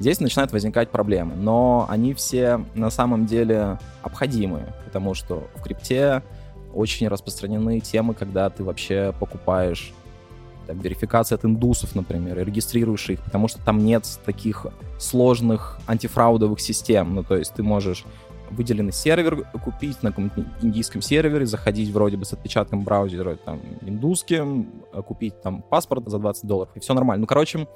[0.00, 6.22] Здесь начинают возникать проблемы, но они все на самом деле обходимы, потому что в крипте
[6.74, 9.92] очень распространены темы, когда ты вообще покупаешь
[10.68, 14.66] там, верификация от индусов, например, и регистрируешь их, потому что там нет таких
[14.98, 17.14] сложных антифраудовых систем.
[17.14, 18.04] Ну, то есть ты можешь
[18.50, 24.84] выделенный сервер купить на каком-нибудь индийском сервере, заходить вроде бы с отпечатком браузера там индусским,
[24.92, 27.22] а купить там паспорт за 20 долларов, и все нормально.
[27.22, 27.66] Ну, короче,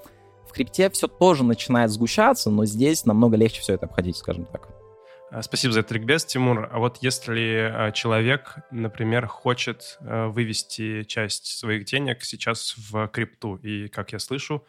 [0.46, 4.68] в крипте все тоже начинает сгущаться, но здесь намного легче все это обходить, скажем так.
[5.32, 6.68] А, спасибо за этот ликбез, Тимур.
[6.70, 13.56] А вот если а, человек, например, хочет а, вывести часть своих денег сейчас в крипту,
[13.56, 14.66] и, как я слышу,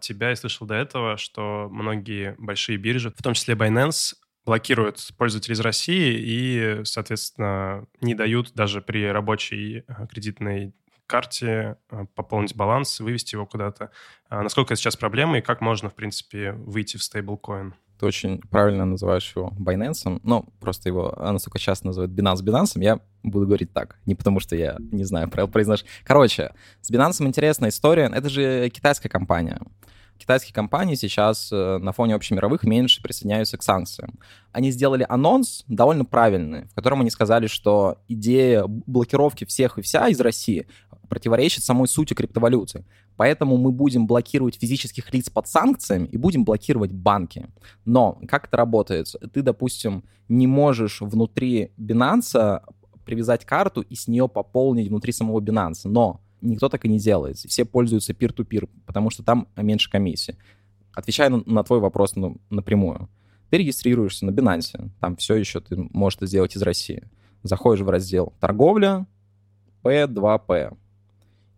[0.00, 5.54] тебя я слышал до этого, что многие большие биржи, в том числе Binance, блокируют пользователей
[5.54, 10.74] из России и, соответственно, не дают даже при рабочей кредитной
[11.06, 11.76] карте
[12.16, 13.92] пополнить баланс, вывести его куда-то.
[14.30, 17.74] Насколько это сейчас проблема и как можно, в принципе, выйти в стейблкоин?
[17.98, 22.82] Ты очень правильно называешь его Binance, но просто его, она столько часто называют Binance Binance,
[22.82, 25.90] я буду говорить так, не потому что я не знаю правил произношения.
[26.04, 29.60] Короче, с Binance интересная история, это же китайская компания.
[30.18, 34.18] Китайские компании сейчас э, на фоне общемировых меньше присоединяются к санкциям.
[34.52, 40.08] Они сделали анонс довольно правильный, в котором они сказали, что идея блокировки всех и вся
[40.08, 40.66] из России
[41.08, 42.84] противоречит самой сути криптовалюты.
[43.16, 47.46] Поэтому мы будем блокировать физических лиц под санкциями и будем блокировать банки.
[47.84, 49.08] Но как это работает?
[49.32, 52.62] Ты, допустим, не можешь внутри Binance
[53.04, 55.82] привязать карту и с нее пополнить внутри самого Binance.
[55.84, 57.36] Но никто так и не делает.
[57.38, 60.36] Все пользуются peer-to-peer, потому что там меньше комиссии.
[60.92, 63.08] Отвечая на, твой вопрос ну, напрямую.
[63.50, 67.08] Ты регистрируешься на Binance, там все еще ты можешь это сделать из России.
[67.42, 69.06] Заходишь в раздел «Торговля»,
[69.82, 70.76] P2P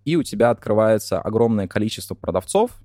[0.04, 2.82] и у тебя открывается огромное количество продавцов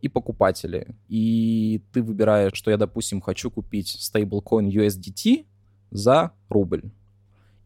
[0.00, 0.94] и покупателей.
[1.08, 5.46] И ты выбираешь, что я, допустим, хочу купить стейблкоин USDT
[5.90, 6.92] за рубль.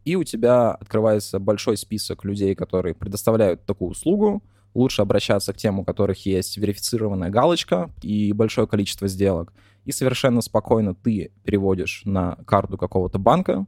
[0.05, 4.43] И у тебя открывается большой список людей, которые предоставляют такую услугу.
[4.73, 9.53] Лучше обращаться к тем, у которых есть верифицированная галочка и большое количество сделок.
[9.85, 13.65] И совершенно спокойно ты переводишь на карту какого-то банка,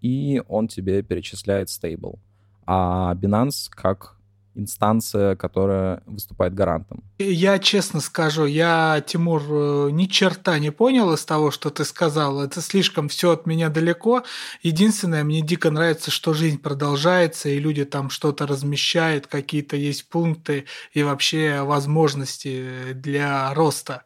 [0.00, 2.18] и он тебе перечисляет стейбл.
[2.66, 4.17] А Binance, как
[4.58, 7.02] инстанция, которая выступает гарантом.
[7.18, 12.42] Я честно скажу, я, Тимур, э, ни черта не понял из того, что ты сказал.
[12.42, 14.24] Это слишком все от меня далеко.
[14.62, 20.64] Единственное, мне дико нравится, что жизнь продолжается, и люди там что-то размещают, какие-то есть пункты
[20.92, 24.02] и вообще возможности для роста.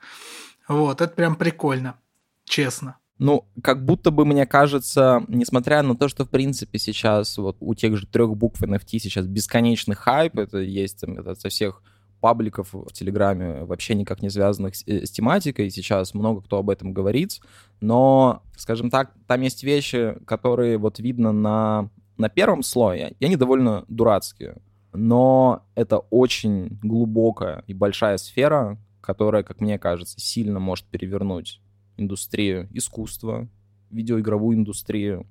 [0.69, 1.99] Вот, это прям прикольно,
[2.45, 2.97] честно.
[3.23, 7.73] Ну, как будто бы, мне кажется, несмотря на то, что, в принципе, сейчас вот у
[7.77, 11.85] тех же трех букв NFT сейчас бесконечный хайп, это есть там, это со всех
[12.19, 16.69] пабликов в Телеграме, вообще никак не связанных с, э, с тематикой, сейчас много кто об
[16.69, 17.41] этом говорит,
[17.81, 23.37] но, скажем так, там есть вещи, которые вот видно на, на первом слое, и они
[23.37, 24.57] довольно дурацкие,
[24.93, 31.61] но это очень глубокая и большая сфера, которая, как мне кажется, сильно может перевернуть
[32.03, 33.49] индустрию искусства,
[33.91, 35.27] видеоигровую индустрию.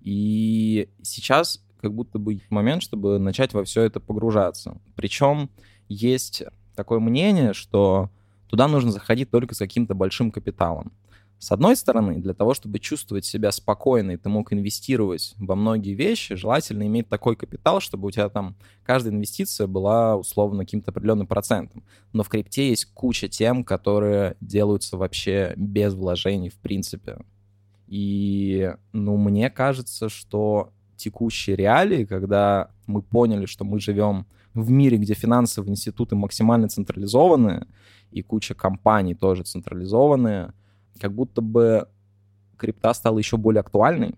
[0.00, 4.80] И сейчас как будто бы момент, чтобы начать во все это погружаться.
[4.94, 5.50] Причем
[5.88, 6.42] есть
[6.74, 8.10] такое мнение, что
[8.48, 10.92] туда нужно заходить только с каким-то большим капиталом.
[11.38, 16.34] С одной стороны, для того, чтобы чувствовать себя спокойно, ты мог инвестировать во многие вещи,
[16.34, 21.84] желательно иметь такой капитал, чтобы у тебя там каждая инвестиция была условно каким-то определенным процентом.
[22.14, 27.18] Но в крипте есть куча тем, которые делаются вообще без вложений в принципе.
[27.86, 34.96] И, ну, мне кажется, что текущие реалии, когда мы поняли, что мы живем в мире,
[34.96, 37.66] где финансовые институты максимально централизованы,
[38.10, 40.54] и куча компаний тоже централизованные,
[41.00, 41.88] как будто бы
[42.56, 44.14] крипта стала еще более актуальной.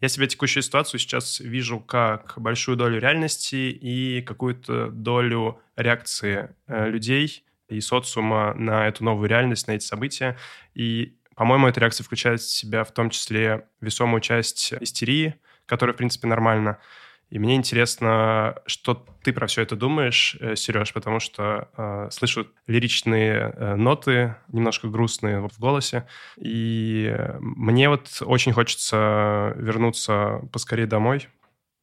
[0.00, 6.90] Я себе текущую ситуацию сейчас вижу как большую долю реальности и какую-то долю реакции э,
[6.90, 10.36] людей и социума на эту новую реальность, на эти события.
[10.74, 15.96] И, по-моему, эта реакция включает в себя в том числе весомую часть истерии, которая, в
[15.96, 16.78] принципе, нормальна.
[17.28, 22.46] И мне интересно, что ты про все это думаешь, э, Сереж, потому что э, слышу
[22.68, 26.06] лиричные э, ноты, немножко грустные в голосе.
[26.36, 31.28] И мне вот очень хочется вернуться поскорее домой.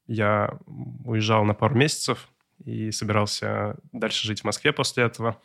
[0.08, 0.58] Я
[1.04, 2.30] уезжал на пару месяцев
[2.64, 5.42] и собирался дальше жить в Москве после этого.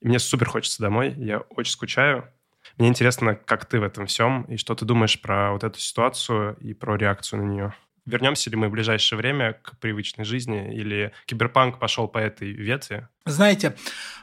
[0.00, 2.28] И мне супер хочется домой, я очень скучаю.
[2.76, 6.56] Мне интересно, как ты в этом всем, и что ты думаешь про вот эту ситуацию
[6.60, 7.74] и про реакцию на нее.
[8.08, 13.06] Вернемся ли мы в ближайшее время к привычной жизни, или киберпанк пошел по этой ветви?
[13.26, 13.76] Знаете,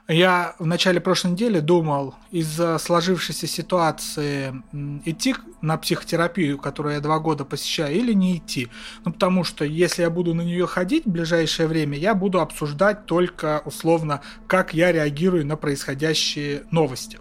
[0.08, 4.54] я в начале прошлой недели думал из-за сложившейся ситуации
[5.06, 8.70] идти на психотерапию, которую я два года посещаю, или не идти.
[9.06, 13.06] Ну, потому что если я буду на нее ходить в ближайшее время, я буду обсуждать
[13.06, 17.20] только условно, как я реагирую на происходящие новости.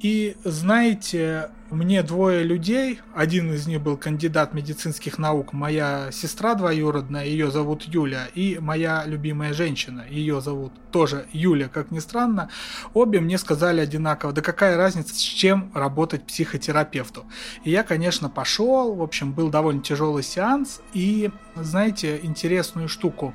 [0.00, 7.26] И знаете, мне двое людей, один из них был кандидат медицинских наук, моя сестра двоюродная,
[7.26, 12.48] ее зовут Юля, и моя любимая женщина, ее зовут тоже Юля, как ни странно,
[12.94, 17.26] обе мне сказали одинаково, да какая разница, с чем работать психотерапевту.
[17.64, 23.34] И я, конечно, пошел, в общем, был довольно тяжелый сеанс, и, знаете, интересную штуку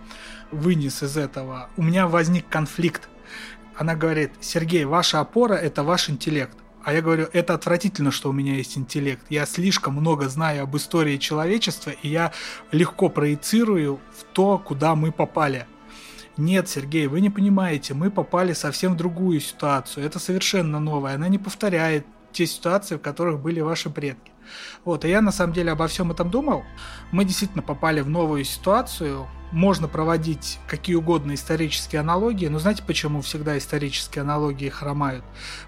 [0.51, 1.69] вынес из этого.
[1.77, 3.07] У меня возник конфликт
[3.77, 6.57] она говорит, Сергей, ваша опора– это ваш интеллект.
[6.83, 9.23] А я говорю, это отвратительно, что у меня есть интеллект.
[9.29, 12.31] Я слишком много знаю об истории человечества, и я
[12.71, 15.65] легко проецирую в то, куда мы попали.
[16.37, 20.05] Нет, Сергей, вы не понимаете, мы попали совсем в другую ситуацию.
[20.05, 21.15] Это совершенно новая.
[21.15, 24.31] Она не повторяет те ситуации, в которых были ваши предки.
[24.83, 26.63] Вот, и я на самом деле обо всем этом думал.
[27.11, 29.27] Мы действительно попали в новую ситуацию.
[29.51, 35.23] Можно проводить какие угодно исторические аналогии, но знаете, почему всегда исторические аналогии хромают?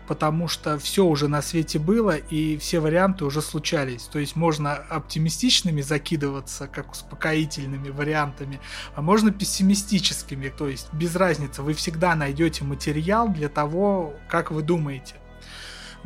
[0.08, 4.04] Потому что все уже на свете было, и все варианты уже случались.
[4.04, 8.60] То есть можно оптимистичными закидываться, как успокоительными вариантами,
[8.96, 14.64] а можно пессимистическими, то есть без разницы, вы всегда найдете материал для того, как вы
[14.64, 15.16] думаете.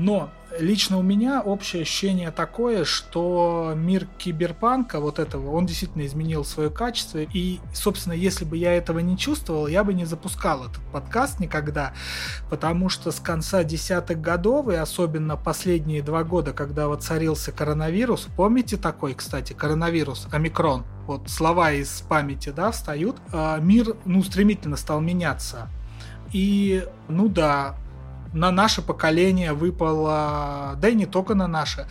[0.02, 6.44] Но лично у меня общее ощущение такое, что мир киберпанка вот этого, он действительно изменил
[6.44, 7.20] свое качество.
[7.20, 11.94] И, собственно, если бы я этого не чувствовал, я бы не запускал этот подкаст никогда,
[12.50, 18.78] потому что с конца десятых годов, и особенно последние два года, когда воцарился коронавирус, помните
[18.78, 25.00] такой, кстати, коронавирус, омикрон, вот слова из памяти, да, встают, а мир, ну, стремительно стал
[25.00, 25.70] меняться.
[26.34, 27.76] И, ну да,
[28.34, 31.88] на наше поколение выпало, да и не только на наше,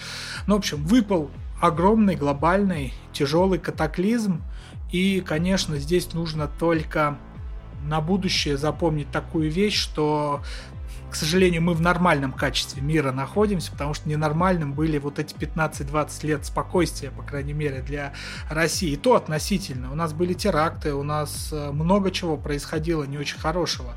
[0.47, 1.30] ну, в общем, выпал
[1.61, 4.43] огромный, глобальный, тяжелый катаклизм,
[4.91, 7.18] и, конечно, здесь нужно только
[7.84, 10.42] на будущее запомнить такую вещь, что
[11.10, 16.26] к сожалению, мы в нормальном качестве мира находимся, потому что ненормальным были вот эти 15-20
[16.26, 18.12] лет спокойствия, по крайней мере, для
[18.48, 18.92] России.
[18.92, 19.90] И то относительно.
[19.90, 23.92] У нас были теракты, у нас э, много чего происходило не очень хорошего.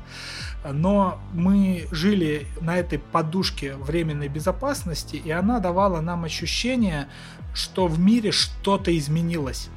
[0.70, 7.06] Но мы жили на этой подушке временной безопасности, и она давала нам ощущение,
[7.54, 9.68] что в мире что-то изменилось.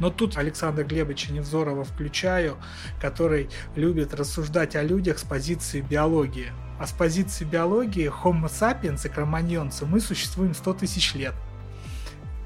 [0.00, 2.56] Но тут Александра Глебовича Невзорова включаю,
[3.00, 6.52] который любит рассуждать о людях с позиции биологии.
[6.80, 11.34] А с позиции биологии Homo sapiens и кроманьонцы мы существуем 100 тысяч лет.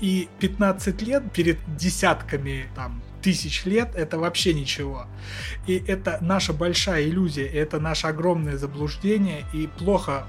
[0.00, 5.06] И 15 лет перед десятками там, тысяч лет это вообще ничего.
[5.66, 10.26] И это наша большая иллюзия, это наше огромное заблуждение, и плохо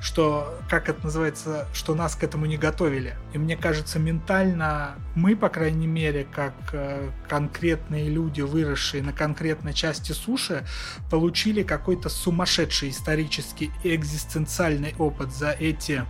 [0.00, 3.16] что, как это называется, что нас к этому не готовили.
[3.32, 9.72] И мне кажется, ментально мы, по крайней мере, как э, конкретные люди, выросшие на конкретной
[9.72, 10.64] части суши,
[11.10, 16.04] получили какой-то сумасшедший исторический и экзистенциальный опыт за эти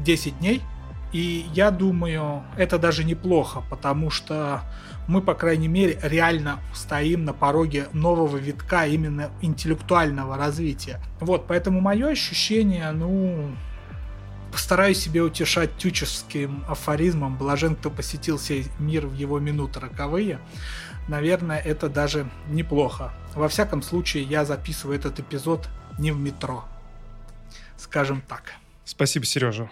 [0.00, 0.62] 10 дней.
[1.12, 4.62] И я думаю, это даже неплохо, потому что
[5.06, 11.00] мы, по крайней мере, реально стоим на пороге нового витка именно интеллектуального развития.
[11.20, 13.50] Вот, поэтому мое ощущение, ну,
[14.52, 20.40] постараюсь себе утешать тючевским афоризмом «Блажен, кто посетил сей мир в его минуты роковые».
[21.08, 23.12] Наверное, это даже неплохо.
[23.34, 26.64] Во всяком случае, я записываю этот эпизод не в метро.
[27.78, 28.52] Скажем так.
[28.84, 29.70] Спасибо, Сережа.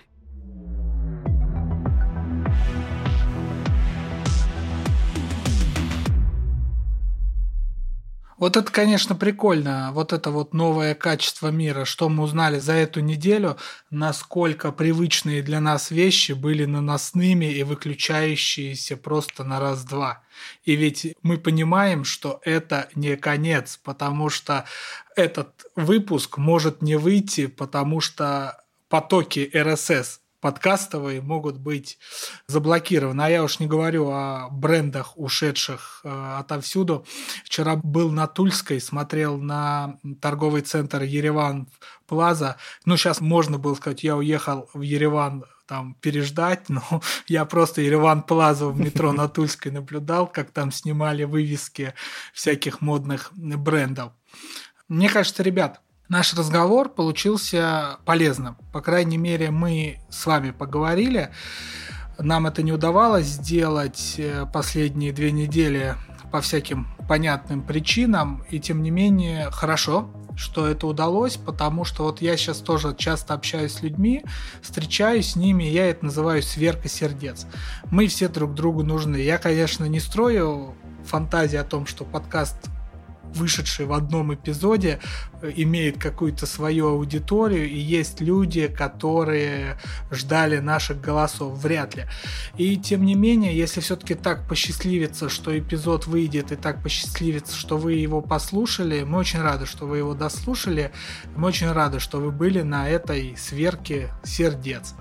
[8.38, 9.90] Вот это, конечно, прикольно.
[9.92, 13.56] Вот это вот новое качество мира, что мы узнали за эту неделю,
[13.88, 20.22] насколько привычные для нас вещи были наносными и выключающиеся просто на раз-два.
[20.64, 24.66] И ведь мы понимаем, что это не конец, потому что
[25.16, 31.98] этот выпуск может не выйти, потому что потоки РСС подкастовые могут быть
[32.46, 33.20] заблокированы.
[33.20, 37.04] А я уж не говорю о брендах, ушедших э, отовсюду.
[37.44, 41.66] Вчера был на Тульской, смотрел на торговый центр Ереван
[42.06, 42.58] Плаза.
[42.84, 48.22] Ну, сейчас можно было сказать, я уехал в Ереван там переждать, но я просто Ереван
[48.22, 51.92] Плаза в метро на Тульской наблюдал, как там снимали вывески
[52.32, 54.12] всяких модных брендов.
[54.86, 58.56] Мне кажется, ребят, Наш разговор получился полезным.
[58.72, 61.30] По крайней мере, мы с вами поговорили.
[62.18, 65.96] Нам это не удавалось сделать э, последние две недели
[66.30, 68.44] по всяким понятным причинам.
[68.50, 73.34] И тем не менее, хорошо, что это удалось, потому что вот я сейчас тоже часто
[73.34, 74.24] общаюсь с людьми,
[74.62, 77.46] встречаюсь с ними, я это называю сверка сердец.
[77.90, 79.16] Мы все друг другу нужны.
[79.16, 82.56] Я, конечно, не строю фантазии о том, что подкаст
[83.36, 84.98] вышедший в одном эпизоде,
[85.42, 89.78] э, имеет какую-то свою аудиторию, и есть люди, которые
[90.10, 92.04] ждали наших голосов, вряд ли.
[92.56, 97.76] И тем не менее, если все-таки так посчастливится, что эпизод выйдет, и так посчастливится, что
[97.76, 100.92] вы его послушали, мы очень рады, что вы его дослушали,
[101.36, 104.94] мы очень рады, что вы были на этой сверке сердец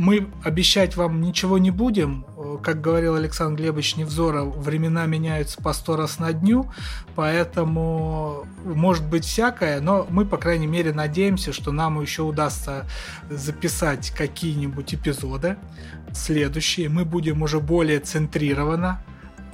[0.00, 2.24] мы обещать вам ничего не будем.
[2.62, 6.72] Как говорил Александр Глебович Невзоров, времена меняются по сто раз на дню,
[7.14, 12.86] поэтому может быть всякое, но мы, по крайней мере, надеемся, что нам еще удастся
[13.28, 15.58] записать какие-нибудь эпизоды
[16.14, 16.88] следующие.
[16.88, 19.04] Мы будем уже более центрированно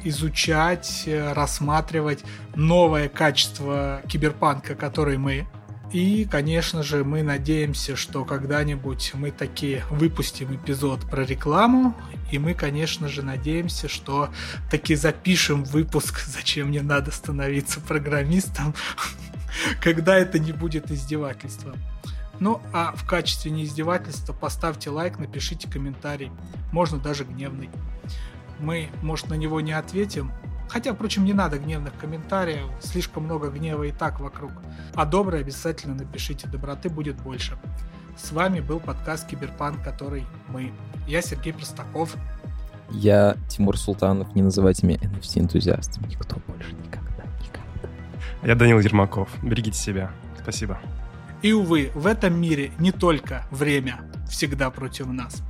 [0.05, 2.23] изучать, рассматривать
[2.55, 5.49] новое качество киберпанка, который мы
[5.93, 11.95] и, конечно же, мы надеемся, что когда-нибудь мы таки выпустим эпизод про рекламу,
[12.33, 14.31] и мы, конечно же, надеемся, что
[14.71, 18.75] таки запишем выпуск «Зачем мне надо становиться программистом»,
[19.81, 21.77] когда это не будет издевательством.
[22.41, 26.31] Ну, а в качестве неиздевательства поставьте лайк, напишите комментарий,
[26.73, 27.71] можно даже гневный.
[28.59, 30.33] Мы, может, на него не ответим,
[30.69, 34.53] Хотя, впрочем, не надо гневных комментариев, слишком много гнева и так вокруг.
[34.95, 37.57] А доброе обязательно напишите, доброты будет больше.
[38.17, 40.73] С вами был подкаст Киберпанк, который мы.
[41.07, 42.17] Я Сергей Простаков.
[42.91, 44.35] Я Тимур Султанов.
[44.35, 46.09] Не называйте меня NFC-энтузиастом.
[46.09, 47.89] Никто больше никогда, никогда.
[48.43, 49.29] Я Данил Ермаков.
[49.43, 50.11] Берегите себя.
[50.41, 50.79] Спасибо.
[51.43, 55.43] И, увы, в этом мире не только время всегда против нас.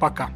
[0.00, 0.30] Пока.